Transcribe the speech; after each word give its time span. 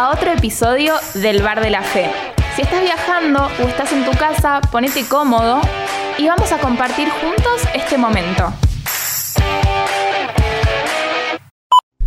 a 0.00 0.08
otro 0.08 0.32
episodio 0.32 0.94
del 1.12 1.42
Bar 1.42 1.60
de 1.60 1.68
la 1.68 1.82
Fe. 1.82 2.06
Si 2.56 2.62
estás 2.62 2.80
viajando 2.80 3.38
o 3.62 3.68
estás 3.68 3.92
en 3.92 4.02
tu 4.06 4.12
casa, 4.12 4.62
ponete 4.72 5.04
cómodo 5.04 5.60
y 6.16 6.26
vamos 6.26 6.50
a 6.52 6.58
compartir 6.58 7.06
juntos 7.10 7.68
este 7.74 7.98
momento. 7.98 8.50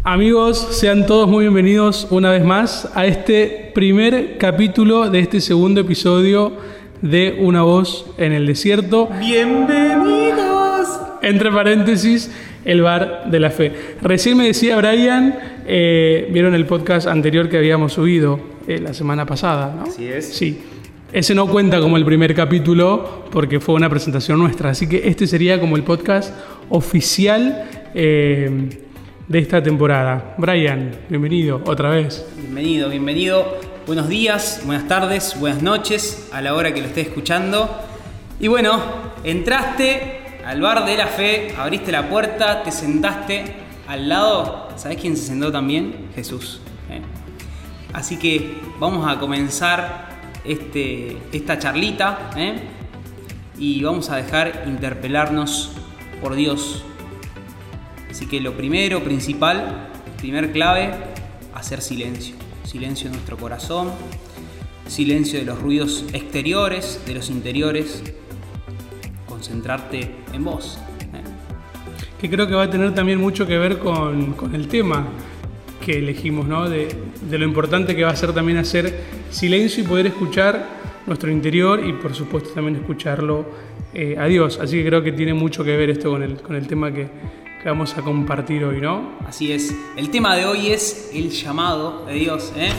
Amigos, 0.04 0.58
sean 0.72 1.06
todos 1.06 1.30
muy 1.30 1.44
bienvenidos 1.44 2.08
una 2.10 2.32
vez 2.32 2.44
más 2.44 2.90
a 2.96 3.06
este 3.06 3.72
primer 3.76 4.40
capítulo 4.40 5.12
de 5.12 5.20
este 5.20 5.40
segundo 5.40 5.82
episodio 5.82 6.54
de 7.04 7.38
Una 7.42 7.62
voz 7.62 8.08
en 8.18 8.32
el 8.32 8.48
desierto. 8.48 9.08
Bienvenidos. 9.20 10.13
Entre 11.24 11.50
paréntesis, 11.52 12.30
el 12.66 12.82
bar 12.82 13.24
de 13.32 13.40
la 13.40 13.50
fe. 13.50 13.72
Recién 14.02 14.36
me 14.36 14.46
decía 14.46 14.76
Brian, 14.76 15.40
eh, 15.66 16.28
vieron 16.32 16.54
el 16.54 16.66
podcast 16.66 17.08
anterior 17.08 17.48
que 17.48 17.58
habíamos 17.58 17.94
subido 17.94 18.42
eh, 18.68 18.80
la 18.80 18.94
semana 18.94 19.26
pasada, 19.26 19.74
¿no? 19.74 19.84
Así 19.84 20.06
es. 20.06 20.34
Sí. 20.34 20.62
Ese 21.14 21.34
no 21.34 21.48
cuenta 21.48 21.80
como 21.80 21.96
el 21.96 22.04
primer 22.04 22.36
capítulo 22.36 23.24
porque 23.32 23.62
fue 23.62 23.76
una 23.76 23.90
presentación 23.90 24.38
nuestra, 24.38 24.72
así 24.72 24.90
que 24.90 25.08
este 25.08 25.26
sería 25.26 25.62
como 25.62 25.78
el 25.78 25.84
podcast 25.84 26.34
oficial 26.68 27.70
eh, 27.96 28.70
de 29.26 29.40
esta 29.40 29.64
temporada. 29.64 30.36
Brian, 30.38 30.92
bienvenido 31.08 31.62
otra 31.66 31.90
vez. 31.90 32.26
Bienvenido, 32.38 32.90
bienvenido. 32.90 33.60
Buenos 33.88 34.10
días, 34.10 34.62
buenas 34.66 34.90
tardes, 34.90 35.40
buenas 35.40 35.64
noches 35.64 36.28
a 36.34 36.42
la 36.42 36.54
hora 36.54 36.74
que 36.74 36.82
lo 36.82 36.88
esté 36.88 37.00
escuchando. 37.00 37.70
Y 38.42 38.50
bueno, 38.50 38.82
entraste 39.24 40.23
al 40.46 40.62
bar 40.62 40.86
de 40.86 40.98
la 40.98 41.08
fe, 41.08 41.54
abriste 41.58 41.92
la 41.92 42.10
puerta, 42.10 42.64
te 42.64 42.72
sentaste 42.72 43.46
al 43.88 44.10
lado. 44.10 44.70
¿Sabes 44.76 44.98
quién 45.00 45.16
se 45.16 45.28
sentó 45.28 45.52
también? 45.52 46.10
Jesús. 46.16 46.60
¿eh? 46.90 47.02
Así 47.94 48.18
que 48.18 48.58
vamos 48.80 49.08
a 49.08 49.20
comenzar 49.20 50.10
este, 50.44 51.18
esta 51.32 51.58
charlita 51.58 52.32
¿eh? 52.36 52.56
y 53.58 53.84
vamos 53.84 54.10
a 54.10 54.18
dejar 54.18 54.64
interpelarnos 54.68 55.72
por 56.22 56.36
Dios. 56.36 56.84
Así 58.10 58.28
que 58.28 58.42
lo 58.42 58.56
primero, 58.56 59.04
principal, 59.04 59.90
primer 60.18 60.52
clave, 60.52 60.92
hacer 61.54 61.82
silencio. 61.82 62.36
Silencio 62.64 63.08
en 63.08 63.14
nuestro 63.14 63.38
corazón, 63.38 63.92
silencio 64.88 65.40
de 65.40 65.46
los 65.46 65.60
ruidos 65.60 66.06
exteriores, 66.14 67.02
de 67.06 67.14
los 67.14 67.30
interiores, 67.30 68.04
concentrarte 69.44 70.10
en 70.32 70.44
vos. 70.44 70.80
Que 72.20 72.30
creo 72.30 72.48
que 72.48 72.54
va 72.54 72.64
a 72.64 72.70
tener 72.70 72.96
también 72.96 73.20
mucho 73.20 73.46
que 73.46 73.58
ver 73.58 73.80
con, 73.80 74.32
con 74.34 74.56
el 74.56 74.70
tema 74.70 75.06
que 75.86 76.00
elegimos, 76.00 76.48
¿no? 76.48 76.70
De, 76.70 76.88
de, 77.30 77.38
lo 77.38 77.44
importante 77.44 77.94
que 77.94 78.06
va 78.06 78.12
a 78.12 78.16
ser 78.16 78.32
también 78.32 78.58
hacer 78.58 79.02
silencio 79.30 79.84
y 79.84 79.88
poder 79.88 80.08
escuchar 80.08 80.66
nuestro 81.06 81.30
interior 81.30 81.86
y 81.86 81.92
por 81.92 82.16
supuesto 82.16 82.52
también 82.52 82.78
escucharlo 82.78 83.46
eh, 83.94 84.16
a 84.18 84.26
Dios. 84.28 84.60
Así 84.62 84.78
que 84.78 84.86
creo 84.88 85.04
que 85.04 85.12
tiene 85.12 85.34
mucho 85.34 85.62
que 85.66 85.76
ver 85.76 85.90
esto 85.90 86.12
con 86.12 86.24
el, 86.24 86.38
con 86.38 86.56
el 86.56 86.66
tema 86.66 86.94
que, 86.94 87.10
que, 87.62 87.68
vamos 87.68 87.98
a 87.98 88.02
compartir 88.02 88.64
hoy, 88.64 88.80
¿no? 88.80 89.18
Así 89.28 89.52
es. 89.52 89.76
El 89.98 90.10
tema 90.10 90.38
de 90.38 90.46
hoy 90.46 90.68
es 90.68 91.12
el 91.14 91.30
llamado 91.32 92.06
de 92.06 92.14
Dios, 92.14 92.54
¿eh? 92.56 92.72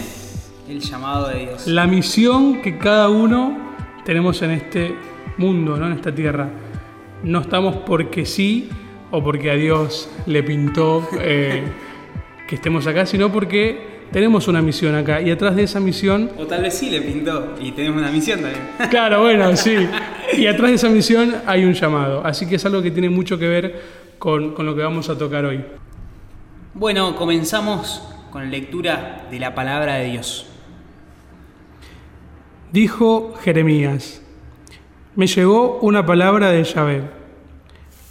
El 0.67 0.81
llamado 0.81 1.29
de 1.29 1.41
Dios. 1.41 1.67
La 1.67 1.87
misión 1.87 2.63
que 2.63 2.79
cada 2.79 3.11
uno 3.11 3.75
tenemos 4.07 4.41
en 4.41 4.53
este 4.53 4.95
mundo, 5.37 5.77
¿no? 5.77 5.87
En 5.87 5.93
esta 5.93 6.15
tierra. 6.15 6.49
No 7.23 7.41
estamos 7.41 7.77
porque 7.87 8.27
sí 8.27 8.69
o 9.11 9.23
porque 9.23 9.51
a 9.51 9.55
Dios 9.55 10.11
le 10.27 10.43
pintó 10.43 11.09
eh, 11.21 11.63
que 12.49 12.57
estemos 12.57 12.87
acá, 12.87 13.07
sino 13.07 13.33
porque 13.33 13.95
tenemos 14.11 14.47
una 14.49 14.63
misión 14.63 14.95
acá 14.95 15.21
y 15.21 15.31
atrás 15.31 15.57
de 15.57 15.65
esa 15.65 15.81
misión... 15.81 16.31
O 16.39 16.47
tal 16.47 16.63
vez 16.63 16.75
sí 16.75 16.91
le 16.91 17.01
pintó 17.01 17.55
y 17.61 17.73
tenemos 17.73 18.01
una 18.01 18.11
misión 18.11 18.41
también. 18.41 18.63
Claro, 18.91 19.23
bueno, 19.23 19.57
sí. 19.57 19.75
Y 20.37 20.47
atrás 20.47 20.71
de 20.71 20.77
esa 20.77 20.89
misión 20.89 21.35
hay 21.47 21.65
un 21.65 21.75
llamado. 21.75 22.25
Así 22.25 22.47
que 22.47 22.57
es 22.57 22.65
algo 22.67 22.83
que 22.83 22.91
tiene 22.91 23.09
mucho 23.09 23.39
que 23.39 23.49
ver 23.49 23.83
con, 24.19 24.55
con 24.55 24.67
lo 24.67 24.75
que 24.75 24.83
vamos 24.83 25.09
a 25.09 25.19
tocar 25.19 25.45
hoy. 25.45 25.65
Bueno, 26.75 27.17
comenzamos 27.17 28.03
con 28.31 28.43
la 28.43 28.49
lectura 28.49 29.27
de 29.31 29.39
la 29.39 29.55
palabra 29.55 29.95
de 29.95 30.07
Dios. 30.07 30.49
Dijo 32.73 33.35
Jeremías, 33.43 34.24
me 35.17 35.29
llegó 35.29 35.79
una 35.81 36.05
palabra 36.05 36.51
de 36.51 36.65
Yahvé. 36.65 37.03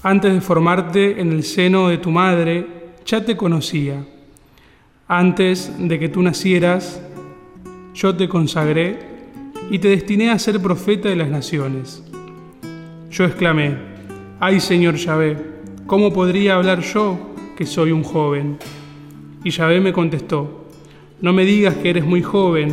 Antes 0.03 0.34
de 0.34 0.41
formarte 0.41 1.19
en 1.19 1.34
el 1.34 1.44
seno 1.44 1.90
de 1.90 1.97
tu 1.97 2.12
madre, 2.12 2.66
ya 3.06 3.25
te 3.25 3.36
conocía. 3.36 4.06
Antes 5.08 5.72
de 5.78 6.00
que 6.00 6.08
tú 6.08 6.22
nacieras, 6.22 7.02
yo 7.94 8.16
te 8.16 8.30
consagré 8.30 9.00
y 9.69 9.80
te 9.80 9.90
destiné 9.90 10.30
a 10.30 10.40
ser 10.40 10.62
profeta 10.62 11.09
de 11.09 11.18
las 11.18 11.30
naciones. 11.30 12.03
Yo 13.12 13.25
exclamé, 13.25 13.75
ay 14.40 14.62
Señor 14.62 14.96
Yahvé, 14.96 15.38
¿cómo 15.85 16.14
podría 16.14 16.56
hablar 16.56 16.80
yo 16.80 17.18
que 17.58 17.66
soy 17.66 17.91
un 17.91 18.03
joven? 18.03 18.58
Y 19.44 19.50
Yahvé 19.50 19.81
me 19.81 19.91
contestó, 19.91 20.68
no 21.20 21.34
me 21.34 21.44
digas 21.44 21.75
que 21.75 21.90
eres 21.90 22.06
muy 22.06 22.22
joven, 22.22 22.72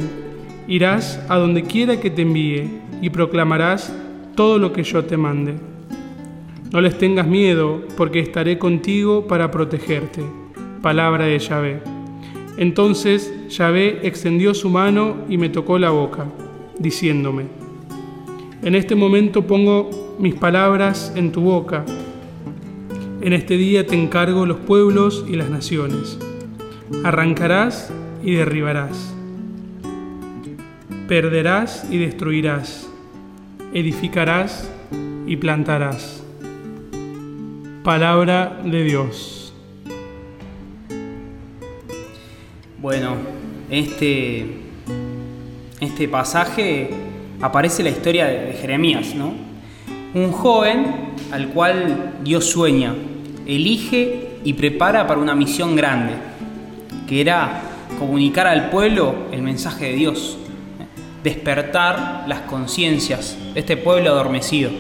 irás 0.69 1.21
a 1.29 1.37
donde 1.37 1.65
quiera 1.65 2.01
que 2.01 2.11
te 2.11 2.23
envíe 2.23 2.81
y 3.03 3.11
proclamarás 3.11 3.93
todo 4.35 4.59
lo 4.59 4.73
que 4.73 4.83
yo 4.83 5.05
te 5.05 5.17
mande. 5.17 5.55
No 6.73 6.81
les 6.81 6.97
tengas 6.97 7.27
miedo, 7.27 7.83
porque 7.97 8.21
estaré 8.21 8.59
contigo 8.59 9.27
para 9.27 9.51
protegerte. 9.51 10.23
Palabra 10.83 11.25
de 11.27 11.39
Yahvé. 11.39 11.81
Entonces 12.57 13.33
Yahvé 13.49 14.07
extendió 14.07 14.55
su 14.55 14.69
mano 14.69 15.17
y 15.29 15.39
me 15.39 15.49
tocó 15.49 15.79
la 15.79 15.91
boca, 15.91 16.27
diciéndome, 16.79 17.45
En 18.63 18.75
este 18.75 18.95
momento 18.95 19.47
pongo 19.47 20.17
mis 20.19 20.35
palabras 20.35 21.13
en 21.17 21.33
tu 21.33 21.41
boca. 21.41 21.85
En 23.23 23.33
este 23.33 23.57
día 23.57 23.87
te 23.87 24.01
encargo 24.01 24.47
los 24.47 24.59
pueblos 24.59 25.25
y 25.29 25.37
las 25.37 25.49
naciones. 25.51 26.19
Arrancarás 27.03 27.93
y 28.23 28.35
derribarás. 28.35 29.15
Perderás 31.09 31.87
y 31.91 31.99
destruirás. 31.99 32.90
Edificarás 33.73 34.69
y 35.29 35.37
plantarás. 35.37 36.25
Palabra 37.85 38.61
de 38.65 38.83
Dios. 38.83 39.53
Bueno, 42.79 43.15
este, 43.71 44.45
este 45.81 46.09
pasaje 46.09 46.91
aparece 47.41 47.85
la 47.85 47.91
historia 47.91 48.27
de 48.27 48.55
Jeremías, 48.55 49.15
¿no? 49.15 49.35
Un 50.15 50.33
joven 50.33 51.15
al 51.31 51.51
cual 51.51 52.15
Dios 52.25 52.47
sueña, 52.47 52.93
elige 53.47 54.31
y 54.43 54.55
prepara 54.55 55.07
para 55.07 55.21
una 55.21 55.37
misión 55.37 55.77
grande, 55.77 56.15
que 57.07 57.21
era 57.21 57.63
comunicar 58.01 58.49
al 58.49 58.69
pueblo 58.71 59.15
el 59.31 59.43
mensaje 59.43 59.91
de 59.91 59.93
Dios, 59.93 60.40
despertar 61.23 62.25
las 62.27 62.41
conciencias 62.41 63.37
de 63.55 63.61
este 63.61 63.77
pueblo 63.77 64.11
adormecido. 64.11 64.71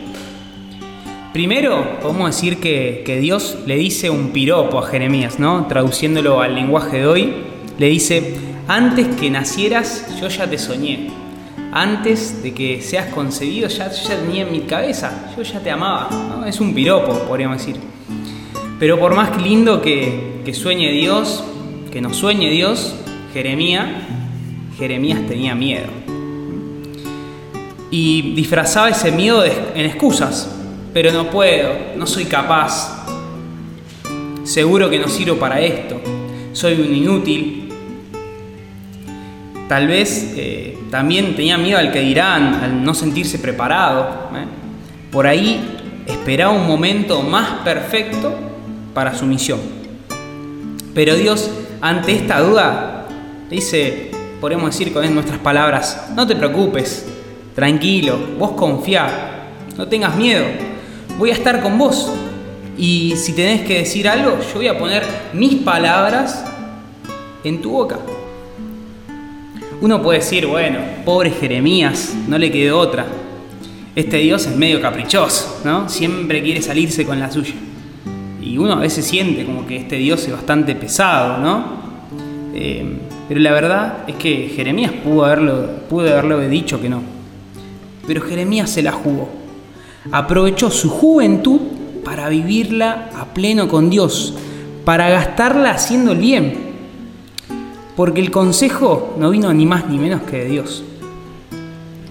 Primero, 1.32 2.00
podemos 2.02 2.34
decir 2.34 2.58
que, 2.58 3.18
Dios 3.20 3.58
le 3.64 3.76
dice 3.76 4.10
un 4.10 4.30
piropo 4.30 4.78
a 4.78 4.86
Jeremías, 4.86 5.38
¿no? 5.38 5.66
Traduciéndolo 5.68 6.40
al 6.40 6.56
lenguaje 6.56 6.98
de 6.98 7.06
hoy, 7.06 7.34
le 7.78 7.86
dice, 7.86 8.34
antes 8.66 9.06
que 9.16 9.30
nacieras 9.30 10.06
yo 10.20 10.28
ya 10.28 10.50
te 10.50 10.58
soñé, 10.58 11.08
antes 11.72 12.42
de 12.42 12.52
que 12.52 12.82
seas 12.82 13.14
concebido 13.14 13.68
ya, 13.68 13.92
yo 13.92 14.08
tenía 14.08 14.42
en 14.42 14.50
mi 14.50 14.62
cabeza, 14.62 15.32
yo 15.36 15.42
ya 15.44 15.60
te 15.60 15.70
amaba, 15.70 16.08
¿no? 16.10 16.46
Es 16.46 16.60
un 16.60 16.74
piropo, 16.74 17.12
podríamos 17.28 17.58
decir. 17.58 17.76
Pero 18.80 18.98
por 18.98 19.14
más 19.14 19.40
lindo 19.40 19.80
que, 19.80 20.40
que 20.44 20.52
sueñe 20.52 20.90
Dios, 20.90 21.44
que 21.92 22.00
nos 22.00 22.16
sueñe 22.16 22.50
Dios, 22.50 22.96
Jeremías, 23.32 23.86
Jeremías 24.78 25.20
tenía 25.28 25.54
miedo. 25.54 26.09
Y 27.90 28.34
disfrazaba 28.34 28.88
ese 28.88 29.10
miedo 29.10 29.44
en 29.44 29.84
excusas, 29.86 30.48
pero 30.92 31.12
no 31.12 31.30
puedo, 31.30 31.70
no 31.96 32.06
soy 32.06 32.24
capaz. 32.24 33.04
Seguro 34.44 34.88
que 34.88 34.98
no 34.98 35.08
sirvo 35.08 35.36
para 35.36 35.60
esto. 35.60 36.00
Soy 36.52 36.74
un 36.80 36.94
inútil. 36.94 37.72
Tal 39.68 39.86
vez 39.86 40.34
eh, 40.36 40.78
también 40.90 41.36
tenía 41.36 41.56
miedo 41.56 41.78
al 41.78 41.92
que 41.92 42.00
dirán, 42.00 42.54
al 42.54 42.82
no 42.82 42.94
sentirse 42.94 43.38
preparado. 43.38 44.30
¿eh? 44.34 44.46
Por 45.12 45.26
ahí 45.26 45.78
esperaba 46.06 46.52
un 46.52 46.66
momento 46.66 47.22
más 47.22 47.60
perfecto 47.64 48.34
para 48.94 49.14
su 49.14 49.26
misión. 49.26 49.60
Pero 50.94 51.14
Dios, 51.14 51.50
ante 51.80 52.12
esta 52.12 52.40
duda, 52.40 53.06
dice, 53.48 54.10
podemos 54.40 54.70
decir 54.70 54.92
con 54.92 55.14
nuestras 55.14 55.38
palabras, 55.38 56.10
no 56.16 56.26
te 56.26 56.34
preocupes, 56.34 57.06
tranquilo, 57.60 58.18
vos 58.38 58.52
confía, 58.52 59.06
no 59.76 59.86
tengas 59.86 60.16
miedo, 60.16 60.46
voy 61.18 61.28
a 61.28 61.34
estar 61.34 61.60
con 61.60 61.76
vos. 61.76 62.10
Y 62.78 63.12
si 63.16 63.34
tenés 63.34 63.60
que 63.66 63.80
decir 63.80 64.08
algo, 64.08 64.38
yo 64.38 64.54
voy 64.54 64.68
a 64.68 64.78
poner 64.78 65.02
mis 65.34 65.56
palabras 65.56 66.42
en 67.44 67.60
tu 67.60 67.72
boca. 67.72 67.98
Uno 69.82 70.00
puede 70.00 70.20
decir, 70.20 70.46
bueno, 70.46 70.78
pobre 71.04 71.32
Jeremías, 71.32 72.14
no 72.26 72.38
le 72.38 72.50
quedó 72.50 72.78
otra. 72.78 73.04
Este 73.94 74.16
Dios 74.16 74.46
es 74.46 74.56
medio 74.56 74.80
caprichoso, 74.80 75.60
¿no? 75.62 75.86
Siempre 75.90 76.42
quiere 76.42 76.62
salirse 76.62 77.04
con 77.04 77.20
la 77.20 77.30
suya. 77.30 77.56
Y 78.40 78.56
uno 78.56 78.72
a 78.72 78.76
veces 78.76 79.04
siente 79.04 79.44
como 79.44 79.66
que 79.66 79.76
este 79.76 79.96
Dios 79.96 80.24
es 80.24 80.32
bastante 80.32 80.74
pesado, 80.74 81.36
¿no? 81.36 81.78
Eh, 82.54 82.86
pero 83.28 83.38
la 83.38 83.52
verdad 83.52 83.98
es 84.06 84.14
que 84.14 84.50
Jeremías 84.56 84.92
pudo 85.04 85.26
haberlo, 85.26 85.68
pudo 85.90 86.10
haberlo 86.10 86.40
dicho 86.48 86.80
que 86.80 86.88
no. 86.88 87.19
Pero 88.10 88.22
Jeremías 88.22 88.68
se 88.68 88.82
la 88.82 88.90
jugó. 88.90 89.28
Aprovechó 90.10 90.68
su 90.68 90.90
juventud 90.90 91.60
para 92.04 92.28
vivirla 92.28 93.08
a 93.16 93.26
pleno 93.26 93.68
con 93.68 93.88
Dios, 93.88 94.34
para 94.84 95.08
gastarla 95.10 95.70
haciendo 95.70 96.10
el 96.10 96.18
bien. 96.18 96.54
Porque 97.94 98.20
el 98.20 98.32
consejo 98.32 99.14
no 99.16 99.30
vino 99.30 99.54
ni 99.54 99.64
más 99.64 99.88
ni 99.88 99.96
menos 99.96 100.22
que 100.22 100.38
de 100.38 100.46
Dios. 100.46 100.82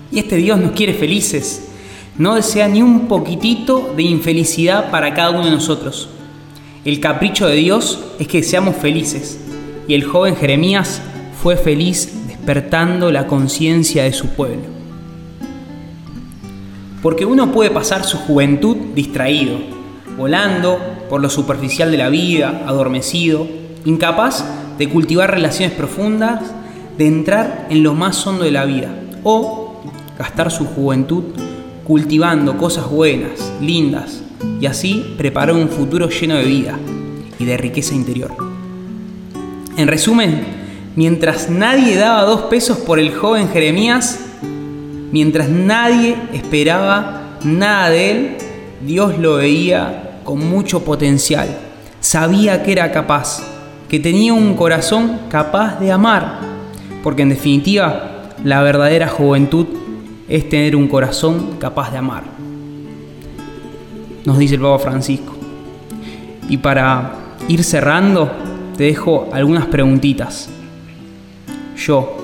Y 0.10 0.19
este 0.19 0.38
Dios 0.38 0.57
nos 0.57 0.72
quiere 0.72 0.94
felices, 0.94 1.68
no 2.18 2.36
desea 2.36 2.69
ni 2.69 2.81
un 2.81 3.10
poquitito 3.10 3.94
de 3.98 4.04
infelicidad 4.04 4.92
para 4.92 5.13
cada 5.13 5.31
uno 5.31 5.44
de 5.44 5.51
nosotros. 5.51 6.07
El 6.86 7.01
capricho 7.01 7.46
de 7.46 7.56
Dios 7.56 8.00
es 8.19 8.28
que 8.30 8.42
seamos 8.42 8.78
felices, 8.78 9.38
y 9.86 9.96
el 9.96 10.06
joven 10.06 10.38
Jeremías 10.38 11.01
fue 11.44 11.57
feliz 11.57 12.25
despertando 12.25 13.12
la 13.12 13.28
conciencia 13.28 14.06
de 14.06 14.13
su 14.13 14.28
pueblo. 14.28 14.78
Porque 17.01 17.25
uno 17.25 17.51
puede 17.51 17.69
pasar 17.69 18.04
su 18.04 18.18
juventud 18.18 18.75
distraído, 18.94 19.57
volando 20.18 20.80
por 21.10 21.22
lo 21.22 21.30
superficial 21.30 21.92
de 21.92 21.98
la 21.98 22.10
vida, 22.10 22.63
adormecido, 22.68 23.48
incapaz 23.86 24.46
de 24.78 24.90
cultivar 24.90 25.31
relaciones 25.31 25.75
profundas, 25.75 26.42
de 26.98 27.07
entrar 27.07 27.68
en 27.69 27.84
lo 27.84 27.94
más 27.94 28.25
hondo 28.28 28.44
de 28.44 28.51
la 28.51 28.66
vida, 28.66 28.90
o 29.24 29.81
gastar 30.18 30.51
su 30.51 30.66
juventud 30.66 31.24
cultivando 31.86 32.57
cosas 32.57 32.90
buenas, 32.90 33.51
lindas, 33.62 34.22
y 34.62 34.66
así 34.66 35.16
preparar 35.18 35.56
un 35.56 35.69
futuro 35.69 36.10
lleno 36.10 36.36
de 36.36 36.44
vida 36.44 36.78
y 37.40 37.46
de 37.46 37.57
riqueza 37.57 37.96
interior. 37.96 38.36
En 39.78 39.88
resumen, 39.88 40.44
mientras 40.96 41.50
nadie 41.50 41.96
daba 41.96 42.24
dos 42.24 42.44
pesos 42.44 42.78
por 42.80 43.00
el 43.00 43.16
joven 43.16 43.50
Jeremías, 43.50 44.19
mientras 45.11 45.50
nadie 45.50 46.15
esperaba 46.33 47.38
nada 47.44 47.89
de 47.89 48.11
él, 48.11 48.38
Dios 48.85 49.17
lo 49.17 49.35
veía 49.35 50.19
con 50.23 50.47
mucho 50.47 50.83
potencial. 50.83 51.47
Sabía 52.00 52.63
que 52.63 52.71
era 52.71 52.91
capaz, 52.91 53.44
que 53.89 54.00
tenía 54.00 54.33
un 54.33 54.56
corazón 54.56 55.19
capaz 55.29 55.79
de 55.79 55.91
amar, 55.91 56.39
porque 57.03 57.23
en 57.23 57.29
definitiva 57.29 58.33
la 58.44 58.61
verdadera 58.61 59.07
juventud 59.07 59.67
es 60.27 60.47
tener 60.47 60.75
un 60.75 60.88
corazón 60.88 61.57
capaz 61.59 61.91
de 61.91 61.97
amar. 61.97 62.23
Nos 64.25 64.38
dice 64.38 64.55
el 64.55 64.62
Papa 64.62 64.79
Francisco. 64.79 65.33
Y 66.47 66.57
para 66.57 67.13
ir 67.47 67.63
cerrando, 67.63 68.31
te 68.77 68.85
dejo 68.85 69.29
algunas 69.33 69.65
preguntitas. 69.65 70.50
Yo, 71.75 72.19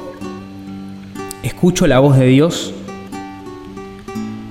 ¿escucho 1.46 1.86
la 1.86 2.00
voz 2.00 2.18
de 2.18 2.26
Dios? 2.26 2.74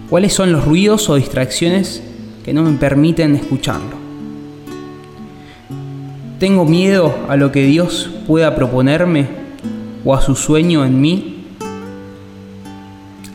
¿Cuáles 0.08 0.32
son 0.32 0.52
los 0.52 0.64
ruidos 0.64 1.08
o 1.10 1.16
distracciones 1.16 2.00
que 2.44 2.52
no 2.52 2.62
me 2.62 2.78
permiten 2.78 3.34
escucharlo? 3.34 3.96
¿Tengo 6.38 6.64
miedo 6.64 7.12
a 7.28 7.36
lo 7.36 7.50
que 7.50 7.64
Dios 7.64 8.10
pueda 8.28 8.54
proponerme 8.54 9.26
o 10.04 10.14
a 10.14 10.20
su 10.20 10.36
sueño 10.36 10.84
en 10.84 11.00
mí? 11.00 11.46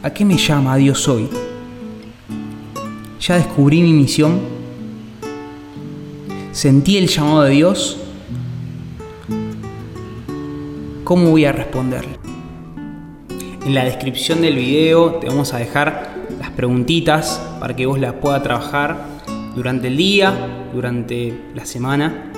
¿A 0.04 0.10
qué 0.12 0.24
me 0.24 0.38
llama 0.38 0.78
Dios 0.78 1.06
hoy? 1.10 1.28
¿Ya 3.20 3.36
descubrí 3.36 3.82
mi 3.82 3.92
misión? 3.92 4.40
¿Sentí 6.54 6.98
el 6.98 7.08
llamado 7.08 7.42
de 7.42 7.52
Dios? 7.52 7.98
¿Cómo 11.04 11.32
voy 11.32 11.44
a 11.44 11.52
responderle? 11.52 12.19
En 13.66 13.76
la 13.76 13.84
descripción 13.84 14.42
del 14.42 14.56
video 14.56 15.16
te 15.16 15.28
vamos 15.28 15.54
a 15.54 15.58
dejar 15.58 16.16
las 16.40 16.50
preguntitas 16.52 17.42
para 17.60 17.76
que 17.76 17.86
vos 17.86 18.00
las 18.00 18.14
puedas 18.14 18.42
trabajar 18.42 19.06
durante 19.56 19.88
el 19.88 19.98
día, 19.98 20.70
durante 20.74 21.38
la 21.54 21.66
semana. 21.66 22.32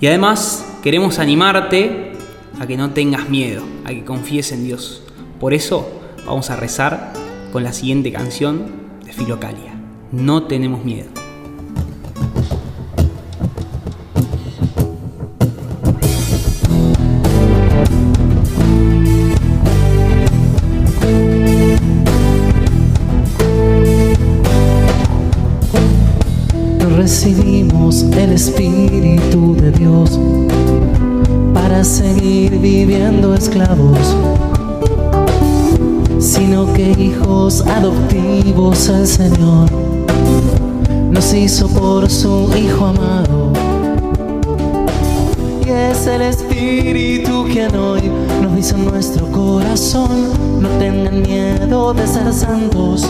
Y 0.00 0.06
además 0.06 0.64
queremos 0.82 1.18
animarte 1.18 2.12
a 2.60 2.66
que 2.66 2.76
no 2.76 2.90
tengas 2.90 3.28
miedo, 3.28 3.62
a 3.84 3.88
que 3.88 4.04
confíes 4.04 4.52
en 4.52 4.64
Dios. 4.64 5.02
Por 5.40 5.54
eso 5.54 6.00
vamos 6.26 6.50
a 6.50 6.56
rezar 6.56 7.12
con 7.52 7.64
la 7.64 7.72
siguiente 7.72 8.12
canción 8.12 8.66
de 9.04 9.12
Filocalia. 9.12 9.74
No 10.12 10.44
tenemos 10.44 10.84
miedo. 10.84 11.23
El 38.88 39.06
Señor 39.06 39.70
nos 41.10 41.32
hizo 41.32 41.68
por 41.68 42.10
su 42.10 42.50
Hijo 42.54 42.86
amado. 42.86 43.52
Y 45.64 45.70
es 45.70 46.06
el 46.06 46.20
Espíritu 46.20 47.46
quien 47.50 47.74
hoy 47.76 48.02
nos 48.42 48.54
dice 48.54 48.74
en 48.74 48.84
nuestro 48.84 49.26
corazón, 49.30 50.28
no 50.60 50.68
tengan 50.78 51.22
miedo 51.22 51.94
de 51.94 52.06
ser 52.06 52.30
santos. 52.32 53.08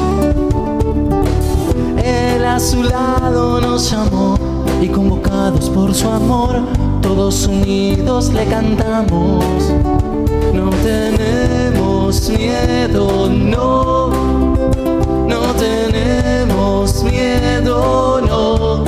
Él 2.05 2.45
a 2.45 2.61
su 2.61 2.85
lado 2.85 3.61
nos 3.61 3.91
llamó 3.91 4.37
y 4.81 4.87
convocados 4.87 5.71
por 5.71 5.93
su 5.93 6.09
amor, 6.09 6.61
todos 7.03 7.49
unidos 7.49 8.33
le 8.33 8.45
cantamos. 8.47 9.45
No 10.55 10.71
tenemos 10.85 12.31
miedo, 12.31 13.29
no. 13.29 14.44
Tenemos 15.65 17.03
miedo, 17.05 18.21
no. 18.21 18.85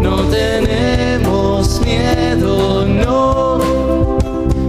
No 0.00 0.16
tenemos 0.24 1.80
miedo, 1.86 2.84
no. 2.84 4.18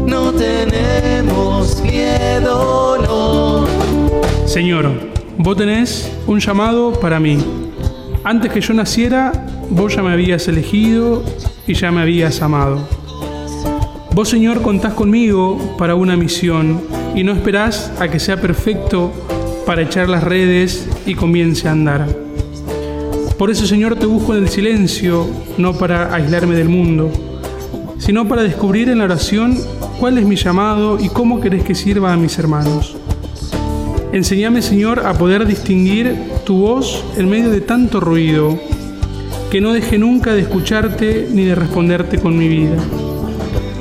No 0.05 0.31
tenemos 0.33 1.81
miedo, 1.81 2.97
no. 2.99 3.65
Señor, 4.45 4.91
vos 5.39 5.57
tenés 5.57 6.11
un 6.27 6.39
llamado 6.39 6.93
para 6.93 7.19
mí. 7.19 7.39
Antes 8.23 8.51
que 8.51 8.61
yo 8.61 8.75
naciera, 8.75 9.31
vos 9.71 9.95
ya 9.95 10.03
me 10.03 10.11
habías 10.11 10.47
elegido 10.47 11.23
y 11.65 11.73
ya 11.73 11.91
me 11.91 12.01
habías 12.01 12.39
amado. 12.43 12.87
Vos, 14.13 14.29
Señor, 14.29 14.61
contás 14.61 14.93
conmigo 14.93 15.57
para 15.79 15.95
una 15.95 16.15
misión 16.15 16.83
y 17.15 17.23
no 17.23 17.31
esperás 17.31 17.91
a 17.99 18.07
que 18.07 18.19
sea 18.19 18.39
perfecto 18.39 19.11
para 19.65 19.81
echar 19.81 20.09
las 20.09 20.23
redes 20.23 20.87
y 21.05 21.15
comience 21.15 21.67
a 21.67 21.71
andar. 21.71 22.07
Por 23.37 23.49
eso, 23.49 23.65
Señor, 23.65 23.95
te 23.95 24.05
busco 24.05 24.35
en 24.35 24.43
el 24.43 24.49
silencio, 24.49 25.27
no 25.57 25.73
para 25.73 26.13
aislarme 26.13 26.55
del 26.55 26.69
mundo, 26.69 27.11
sino 27.97 28.27
para 28.27 28.43
descubrir 28.43 28.89
en 28.89 28.99
la 28.99 29.05
oración 29.05 29.57
cuál 29.99 30.17
es 30.17 30.25
mi 30.25 30.35
llamado 30.35 30.99
y 30.99 31.09
cómo 31.09 31.39
querés 31.39 31.63
que 31.63 31.75
sirva 31.75 32.13
a 32.13 32.17
mis 32.17 32.37
hermanos. 32.37 32.95
Enseñame, 34.11 34.61
Señor, 34.61 35.05
a 35.05 35.13
poder 35.13 35.45
distinguir 35.47 36.15
tu 36.45 36.57
voz 36.57 37.03
en 37.17 37.29
medio 37.29 37.49
de 37.49 37.61
tanto 37.61 37.99
ruido, 37.99 38.59
que 39.49 39.61
no 39.61 39.73
deje 39.73 39.97
nunca 39.97 40.33
de 40.33 40.41
escucharte 40.41 41.27
ni 41.31 41.45
de 41.45 41.55
responderte 41.55 42.19
con 42.19 42.37
mi 42.37 42.47
vida. 42.47 42.77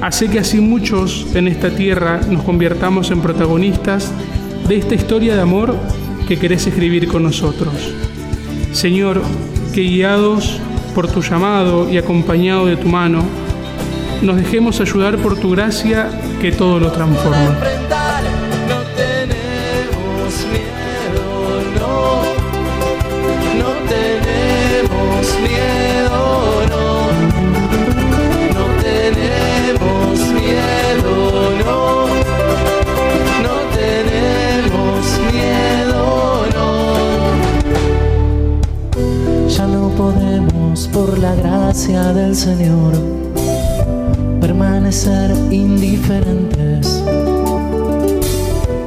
Hace 0.01 0.29
que 0.29 0.39
así 0.39 0.61
muchos 0.61 1.27
en 1.35 1.49
esta 1.49 1.71
tierra 1.71 2.21
nos 2.29 2.43
convirtamos 2.43 3.11
en 3.11 3.21
protagonistas 3.21 4.13
de 4.69 4.77
esta 4.77 4.95
historia 4.95 5.35
de 5.35 5.43
amor 5.43 5.75
que 6.27 6.39
querés 6.39 6.67
escribir 6.67 7.09
con 7.09 7.23
nosotros. 7.23 7.75
Señor, 8.73 9.21
que 9.75 9.83
guiados 9.83 10.61
por 10.95 11.09
tu 11.09 11.23
llamado 11.23 11.91
y 11.91 11.99
acompañado 11.99 12.67
de 12.67 12.77
tu 12.77 12.89
mano, 12.89 13.23
nos 14.23 14.37
dejemos 14.37 14.81
ayudar 14.81 15.19
por 15.19 15.39
tu 15.39 15.51
gracia 15.51 16.09
que 16.41 16.53
todo 16.53 16.79
lo 16.79 16.93
transforma. 16.93 17.59
Gracia 41.73 42.13
del 42.13 42.37
Señor, 42.37 42.93
permanecer 44.43 45.35
indiferentes. 45.51 47.03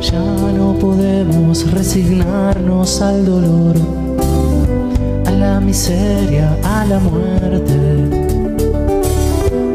Ya 0.02 0.22
no 0.56 0.78
podemos 0.80 1.72
resignarnos 1.72 3.02
al 3.02 3.26
dolor, 3.26 3.76
a 5.26 5.32
la 5.32 5.60
miseria, 5.60 6.56
a 6.64 6.86
la 6.86 7.00
muerte. 7.00 8.08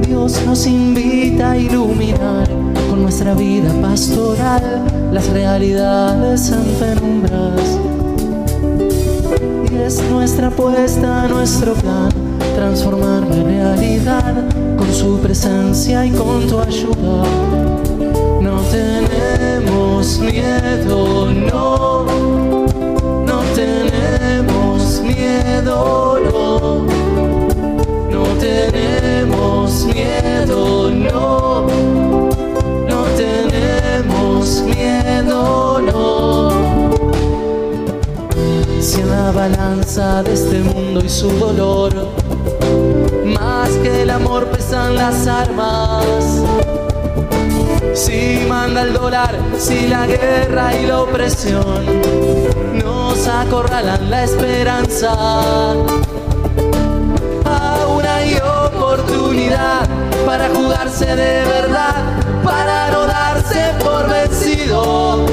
Dios 0.06 0.40
nos 0.46 0.64
invita 0.68 1.50
a 1.50 1.58
iluminar 1.58 2.48
con 2.90 3.02
nuestra 3.02 3.34
vida 3.34 3.72
pastoral 3.82 4.84
las 5.10 5.28
realidades 5.30 6.52
en 6.52 6.62
penumbras. 6.78 7.76
Y 9.68 9.74
es 9.84 10.00
nuestra 10.12 10.46
apuesta, 10.46 11.26
nuestro 11.26 11.74
plan, 11.74 12.10
transformar 12.54 13.22
la 13.28 13.42
realidad 13.42 14.44
con 14.76 14.92
su 14.92 15.18
presencia 15.20 16.04
y 16.04 16.10
con 16.10 16.46
tu 16.46 16.58
ayuda. 16.60 17.24
No 18.40 18.60
tenemos 18.70 20.18
miedo, 20.18 21.30
no, 21.30 22.06
no 23.26 23.40
tenemos 23.54 25.00
miedo, 25.02 26.18
no, 26.32 26.86
no 28.10 28.22
tenemos 28.38 29.84
miedo, 29.86 30.90
no, 30.90 31.66
no 32.88 33.02
tenemos 33.16 34.62
miedo, 34.62 35.80
no. 35.80 36.50
Si 38.80 39.00
en 39.00 39.10
la 39.10 39.30
balanza 39.30 40.22
de 40.22 40.32
este 40.32 40.60
mundo 40.60 41.02
y 41.04 41.08
su 41.08 41.28
dolor, 41.30 42.19
más 43.30 43.70
que 43.82 44.02
el 44.02 44.10
amor 44.10 44.46
pesan 44.46 44.96
las 44.96 45.26
armas. 45.26 46.04
Si 47.94 48.44
manda 48.48 48.82
el 48.82 48.92
dólar, 48.92 49.34
si 49.58 49.88
la 49.88 50.06
guerra 50.06 50.76
y 50.76 50.86
la 50.86 51.00
opresión 51.00 51.84
nos 52.74 53.26
acorralan 53.26 54.10
la 54.10 54.24
esperanza. 54.24 55.12
Aún 57.44 58.06
hay 58.06 58.36
oportunidad 58.36 59.88
para 60.26 60.48
jugarse 60.48 61.06
de 61.06 61.44
verdad, 61.44 61.94
para 62.44 62.90
no 62.90 63.06
darse 63.06 63.72
por 63.82 64.08
vencido. 64.08 65.26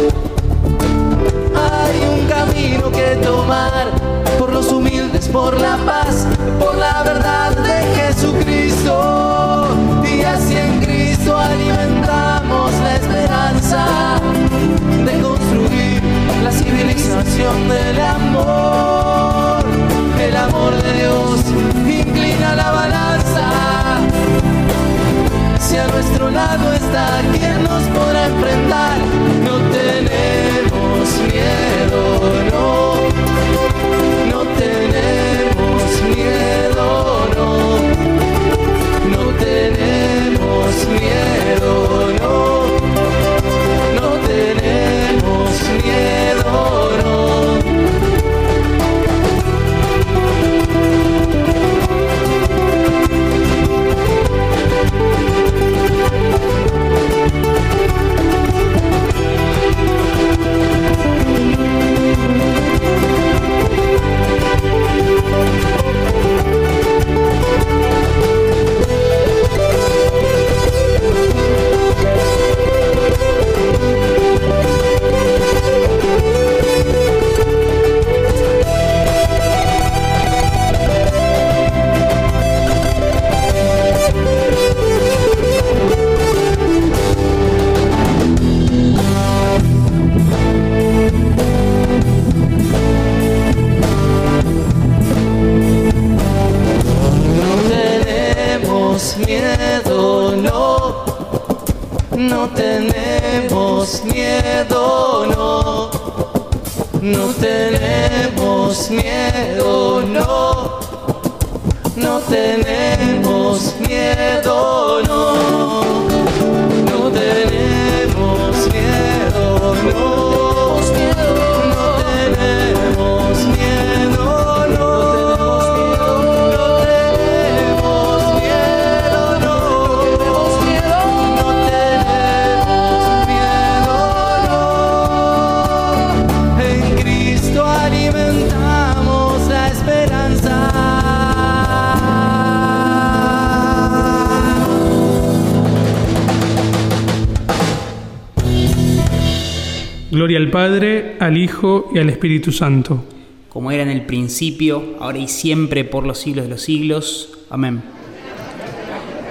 Gloria 150.18 150.40
al 150.40 150.50
Padre, 150.50 151.16
al 151.20 151.38
Hijo 151.38 151.92
y 151.94 152.00
al 152.00 152.10
Espíritu 152.10 152.52
Santo. 152.52 153.06
como 153.50 153.70
era 153.70 153.84
en 153.84 153.92
el 153.92 154.02
principio, 154.02 154.96
ahora 155.00 155.20
y 155.20 155.28
siempre, 155.28 155.84
por 155.84 156.08
los 156.08 156.18
siglos 156.18 156.46
de 156.46 156.50
los 156.50 156.62
siglos. 156.64 157.38
Amén. 157.52 157.84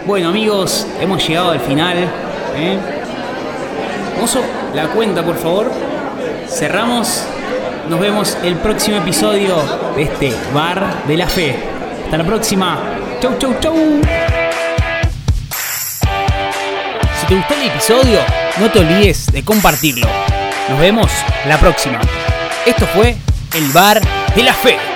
Bueno 0.06 0.28
amigos, 0.28 0.86
hemos 1.00 1.26
llegado 1.26 1.50
al 1.50 1.58
final. 1.58 1.96
¿eh? 2.56 2.78
Mozo, 4.20 4.42
la 4.76 4.86
cuenta 4.90 5.24
por 5.24 5.34
favor. 5.34 5.72
Cerramos. 6.46 7.24
Nos 7.90 7.98
vemos 7.98 8.38
el 8.44 8.54
próximo 8.54 8.98
episodio 8.98 9.56
de 9.96 10.02
este 10.02 10.32
Bar 10.54 11.04
de 11.08 11.16
la 11.16 11.26
Fe. 11.26 11.56
Hasta 12.04 12.16
la 12.16 12.24
próxima. 12.24 12.78
Chau, 13.20 13.36
chau, 13.38 13.56
chau. 13.58 13.74
Si 17.20 17.26
te 17.26 17.34
gustó 17.34 17.54
el 17.54 17.70
episodio, 17.70 18.20
no 18.60 18.70
te 18.70 18.78
olvides 18.78 19.26
de 19.32 19.42
compartirlo. 19.44 20.06
Nos 20.68 20.80
vemos 20.80 21.10
la 21.46 21.58
próxima. 21.58 22.00
Esto 22.66 22.86
fue 22.86 23.16
el 23.54 23.70
Bar 23.70 24.00
de 24.34 24.42
la 24.42 24.52
Fe. 24.52 24.95